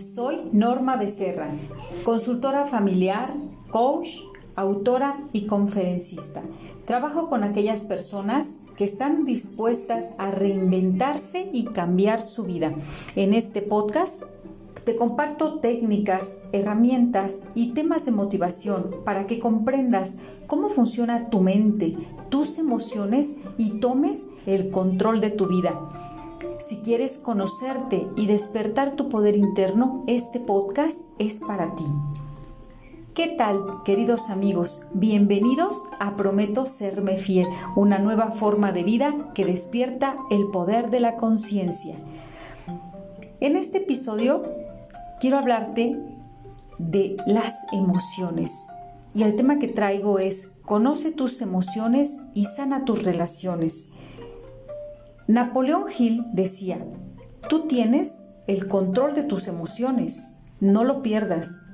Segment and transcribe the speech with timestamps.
[0.00, 1.50] Soy Norma Becerra,
[2.04, 3.34] consultora familiar,
[3.68, 4.20] coach,
[4.56, 6.40] autora y conferencista.
[6.86, 12.72] Trabajo con aquellas personas que están dispuestas a reinventarse y cambiar su vida.
[13.14, 14.22] En este podcast
[14.84, 21.92] te comparto técnicas, herramientas y temas de motivación para que comprendas cómo funciona tu mente,
[22.30, 25.72] tus emociones y tomes el control de tu vida.
[26.60, 31.86] Si quieres conocerte y despertar tu poder interno, este podcast es para ti.
[33.14, 34.86] ¿Qué tal, queridos amigos?
[34.92, 41.00] Bienvenidos a Prometo Serme Fiel, una nueva forma de vida que despierta el poder de
[41.00, 41.96] la conciencia.
[43.40, 44.42] En este episodio
[45.18, 45.98] quiero hablarte
[46.76, 48.68] de las emociones.
[49.14, 53.94] Y el tema que traigo es, conoce tus emociones y sana tus relaciones.
[55.30, 56.84] Napoleón Hill decía,
[57.48, 61.68] tú tienes el control de tus emociones, no lo pierdas.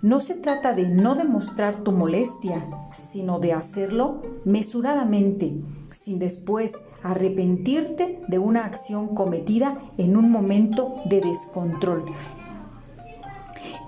[0.00, 5.56] No se trata de no demostrar tu molestia, sino de hacerlo mesuradamente,
[5.90, 12.04] sin después arrepentirte de una acción cometida en un momento de descontrol.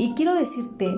[0.00, 0.92] Y quiero decirte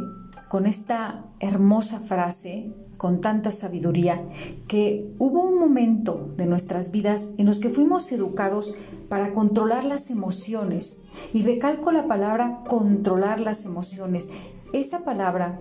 [0.49, 4.23] con esta hermosa frase con tanta sabiduría
[4.69, 8.75] que hubo un momento de nuestras vidas en los que fuimos educados
[9.09, 11.03] para controlar las emociones.
[11.33, 14.29] Y recalco la palabra controlar las emociones.
[14.73, 15.61] Esa palabra,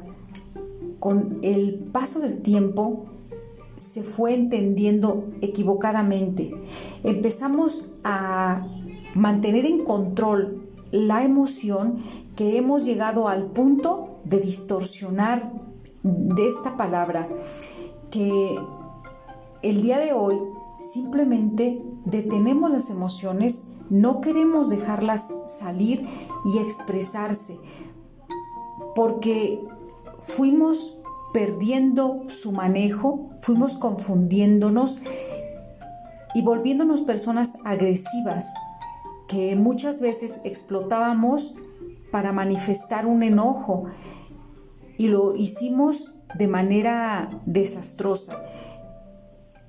[1.00, 3.06] con el paso del tiempo,
[3.78, 6.54] se fue entendiendo equivocadamente.
[7.04, 8.66] Empezamos a
[9.16, 11.98] mantener en control la emoción
[12.36, 15.52] que hemos llegado al punto de distorsionar
[16.04, 17.28] de esta palabra
[18.12, 18.60] que
[19.62, 20.38] el día de hoy
[20.78, 26.08] simplemente detenemos las emociones, no queremos dejarlas salir
[26.46, 27.58] y expresarse,
[28.96, 29.66] porque
[30.20, 31.00] fuimos
[31.34, 35.02] perdiendo su manejo, fuimos confundiéndonos
[36.36, 38.54] y volviéndonos personas agresivas
[39.28, 41.56] que muchas veces explotábamos
[42.12, 43.86] para manifestar un enojo
[44.98, 48.36] y lo hicimos de manera desastrosa,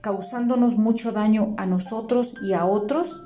[0.00, 3.22] causándonos mucho daño a nosotros y a otros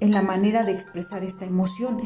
[0.00, 2.00] en la manera de expresar esta emoción.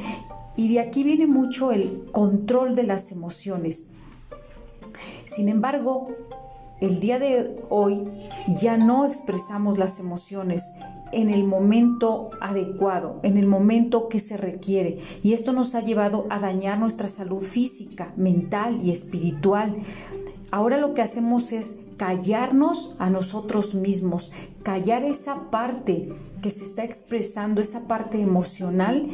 [0.56, 3.90] Y de aquí viene mucho el control de las emociones.
[5.24, 6.08] Sin embargo,
[6.80, 8.08] el día de hoy
[8.48, 10.74] ya no expresamos las emociones,
[11.14, 14.94] en el momento adecuado, en el momento que se requiere.
[15.22, 19.76] Y esto nos ha llevado a dañar nuestra salud física, mental y espiritual.
[20.50, 24.32] Ahora lo que hacemos es callarnos a nosotros mismos,
[24.62, 29.08] callar esa parte que se está expresando, esa parte emocional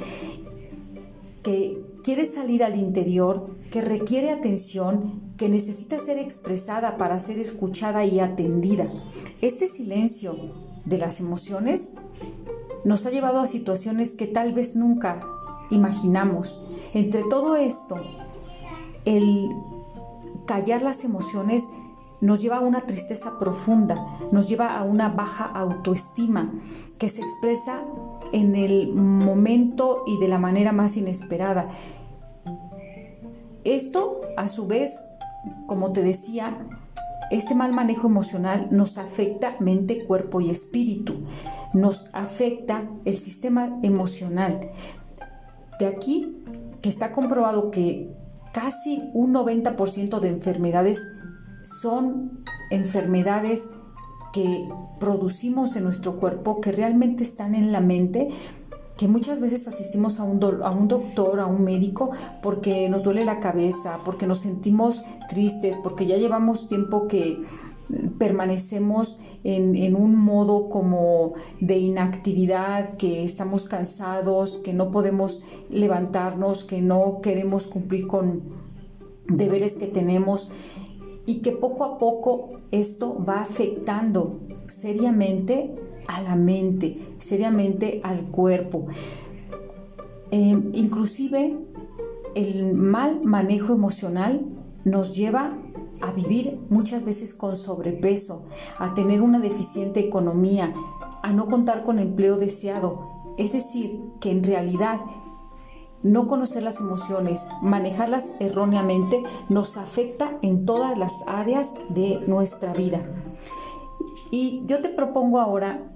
[1.42, 8.04] que quiere salir al interior, que requiere atención, que necesita ser expresada para ser escuchada
[8.04, 8.86] y atendida.
[9.42, 10.36] Este silencio
[10.84, 11.94] de las emociones
[12.84, 15.26] nos ha llevado a situaciones que tal vez nunca
[15.70, 16.60] imaginamos.
[16.92, 17.96] Entre todo esto,
[19.06, 19.48] el
[20.46, 21.68] callar las emociones
[22.20, 26.52] nos lleva a una tristeza profunda, nos lleva a una baja autoestima
[26.98, 27.82] que se expresa
[28.32, 31.64] en el momento y de la manera más inesperada.
[33.64, 34.98] Esto, a su vez,
[35.66, 36.58] como te decía,
[37.30, 41.22] este mal manejo emocional nos afecta mente, cuerpo y espíritu,
[41.72, 44.72] nos afecta el sistema emocional.
[45.78, 46.36] De aquí
[46.82, 48.10] que está comprobado que
[48.52, 51.16] casi un 90% de enfermedades
[51.62, 53.70] son enfermedades
[54.32, 54.68] que
[54.98, 58.28] producimos en nuestro cuerpo, que realmente están en la mente,
[59.00, 62.10] que muchas veces asistimos a un, a un doctor, a un médico,
[62.42, 67.38] porque nos duele la cabeza, porque nos sentimos tristes, porque ya llevamos tiempo que
[68.18, 76.64] permanecemos en, en, un modo como de inactividad, que estamos cansados, que no podemos levantarnos,
[76.64, 78.42] que no queremos cumplir con
[79.26, 80.50] deberes que tenemos
[81.24, 85.74] y que poco a poco esto va afectando seriamente
[86.06, 88.86] a la mente, seriamente al cuerpo.
[90.30, 91.58] Eh, inclusive
[92.34, 94.46] el mal manejo emocional
[94.84, 95.58] nos lleva
[96.00, 98.46] a vivir muchas veces con sobrepeso,
[98.78, 100.72] a tener una deficiente economía,
[101.22, 103.00] a no contar con empleo deseado.
[103.36, 105.00] Es decir, que en realidad
[106.02, 113.02] no conocer las emociones, manejarlas erróneamente, nos afecta en todas las áreas de nuestra vida.
[114.30, 115.92] Y yo te propongo ahora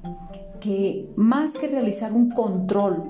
[0.60, 3.04] que más que realizar un control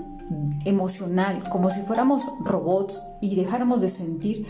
[0.65, 4.47] emocional, como si fuéramos robots y dejáramos de sentir,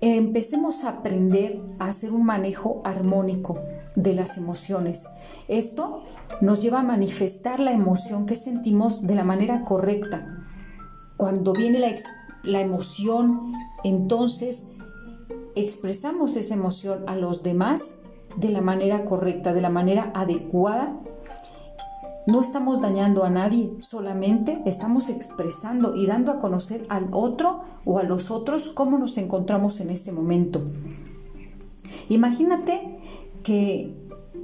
[0.00, 3.56] empecemos a aprender a hacer un manejo armónico
[3.96, 5.06] de las emociones.
[5.48, 6.02] Esto
[6.40, 10.44] nos lleva a manifestar la emoción que sentimos de la manera correcta.
[11.16, 11.94] Cuando viene la,
[12.42, 13.52] la emoción,
[13.82, 14.72] entonces
[15.54, 18.00] expresamos esa emoción a los demás
[18.36, 21.00] de la manera correcta, de la manera adecuada
[22.26, 27.98] no estamos dañando a nadie, solamente estamos expresando y dando a conocer al otro o
[27.98, 30.62] a los otros cómo nos encontramos en este momento.
[32.08, 32.98] Imagínate
[33.42, 33.94] que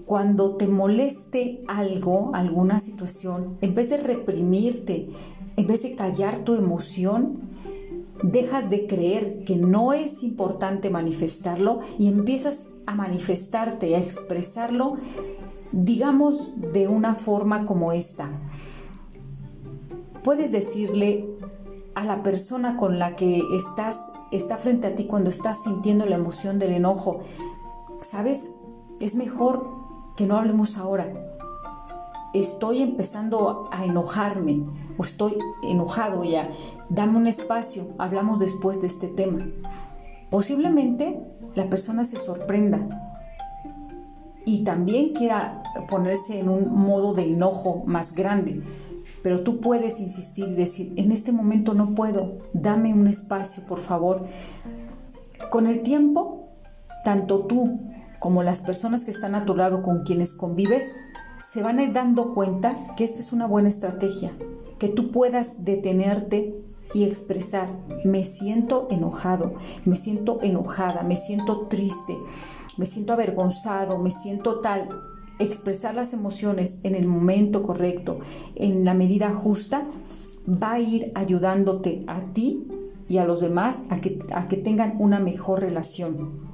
[0.05, 5.09] cuando te moleste algo, alguna situación, en vez de reprimirte,
[5.57, 7.41] en vez de callar tu emoción,
[8.23, 14.97] dejas de creer que no es importante manifestarlo y empiezas a manifestarte, a expresarlo
[15.73, 18.29] digamos de una forma como esta.
[20.23, 21.29] Puedes decirle
[21.95, 26.17] a la persona con la que estás, está frente a ti cuando estás sintiendo la
[26.17, 27.21] emoción del enojo,
[28.01, 28.57] ¿sabes?
[29.01, 29.67] Es mejor
[30.17, 31.13] que no hablemos ahora.
[32.33, 34.65] Estoy empezando a enojarme
[34.97, 36.49] o estoy enojado ya.
[36.89, 39.49] Dame un espacio, hablamos después de este tema.
[40.31, 41.21] Posiblemente
[41.57, 42.87] la persona se sorprenda
[44.45, 48.63] y también quiera ponerse en un modo de enojo más grande.
[49.25, 53.81] Pero tú puedes insistir y decir, en este momento no puedo, dame un espacio, por
[53.81, 54.27] favor.
[55.51, 56.49] Con el tiempo,
[57.05, 57.81] tanto tú
[58.21, 60.95] como las personas que están a tu lado con quienes convives,
[61.41, 64.31] se van a ir dando cuenta que esta es una buena estrategia,
[64.79, 66.55] que tú puedas detenerte
[66.93, 67.71] y expresar,
[68.05, 69.55] me siento enojado,
[69.85, 72.17] me siento enojada, me siento triste,
[72.77, 74.89] me siento avergonzado, me siento tal.
[75.39, 78.19] Expresar las emociones en el momento correcto,
[78.57, 79.83] en la medida justa,
[80.47, 82.67] va a ir ayudándote a ti
[83.09, 86.50] y a los demás a que, a que tengan una mejor relación.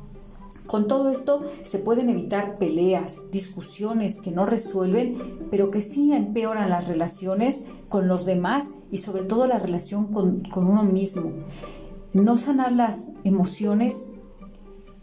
[0.67, 6.71] Con todo esto se pueden evitar peleas, discusiones que no resuelven, pero que sí empeoran
[6.71, 11.33] las relaciones con los demás y sobre todo la relación con, uno mismo.
[12.13, 14.11] No sanar las emociones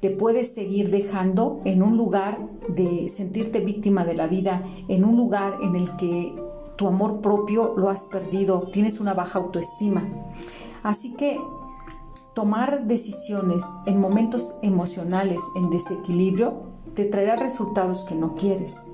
[0.01, 2.37] te puedes seguir dejando en un lugar
[2.67, 6.35] de sentirte víctima de la vida, en un lugar en el que
[6.75, 10.03] tu amor propio lo has perdido, tienes una baja autoestima.
[10.81, 11.39] Así que
[12.33, 18.87] tomar decisiones en momentos emocionales en desequilibrio te traerá resultados que no quieres.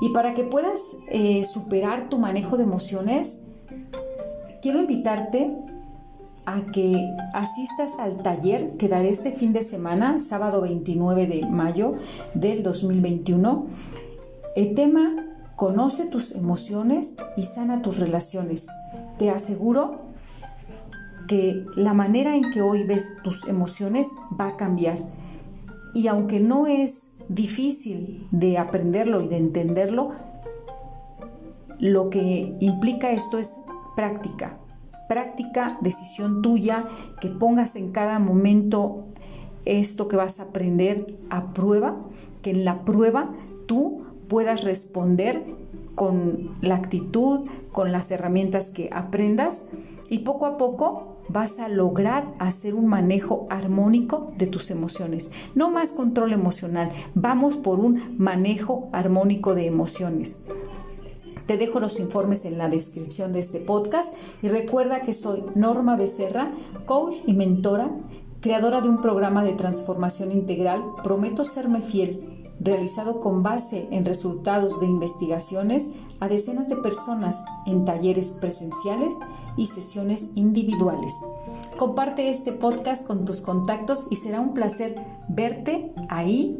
[0.00, 3.46] Y para que puedas eh, superar tu manejo de emociones,
[4.60, 5.56] quiero invitarte
[6.46, 11.94] a que asistas al taller que daré este fin de semana, sábado 29 de mayo
[12.34, 13.66] del 2021.
[14.56, 15.16] El tema,
[15.56, 18.66] conoce tus emociones y sana tus relaciones.
[19.18, 20.03] Te aseguro
[21.28, 24.98] que la manera en que hoy ves tus emociones va a cambiar.
[25.94, 30.10] Y aunque no es difícil de aprenderlo y de entenderlo,
[31.78, 33.56] lo que implica esto es
[33.96, 34.52] práctica
[35.08, 36.84] práctica, decisión tuya,
[37.20, 39.04] que pongas en cada momento
[39.64, 41.96] esto que vas a aprender a prueba,
[42.42, 43.32] que en la prueba
[43.66, 45.44] tú puedas responder
[45.94, 49.68] con la actitud, con las herramientas que aprendas
[50.10, 55.30] y poco a poco vas a lograr hacer un manejo armónico de tus emociones.
[55.54, 60.42] No más control emocional, vamos por un manejo armónico de emociones.
[61.46, 65.96] Te dejo los informes en la descripción de este podcast y recuerda que soy Norma
[65.96, 66.52] Becerra,
[66.86, 67.90] coach y mentora,
[68.40, 74.80] creadora de un programa de transformación integral, Prometo Serme Fiel, realizado con base en resultados
[74.80, 75.90] de investigaciones
[76.20, 79.14] a decenas de personas en talleres presenciales
[79.56, 81.12] y sesiones individuales.
[81.76, 84.96] Comparte este podcast con tus contactos y será un placer
[85.28, 86.56] verte ahí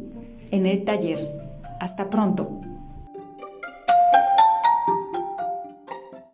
[0.51, 1.37] en el taller.
[1.79, 2.59] Hasta pronto.